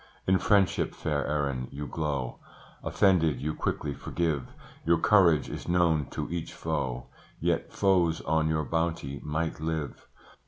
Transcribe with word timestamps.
In 0.25 0.39
friendship, 0.39 0.95
fair 0.95 1.27
Erin, 1.27 1.67
you 1.69 1.85
glow; 1.85 2.39
Offended, 2.83 3.39
you 3.39 3.53
quickly 3.53 3.93
forgive; 3.93 4.47
Your 4.83 4.97
courage 4.97 5.47
is 5.47 5.67
known 5.69 6.07
to 6.09 6.27
each 6.31 6.53
foe, 6.55 7.05
Yet 7.39 7.71
foes 7.71 8.19
on 8.21 8.49
your 8.49 8.65
bounty 8.65 9.21
might 9.23 9.59
live. 9.59 10.07